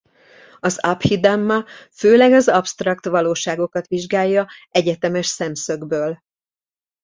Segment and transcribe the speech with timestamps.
[0.59, 6.21] Az Abhidhamma főleg az absztrakt valóságokat vizsgálja egyetemes szemszögből.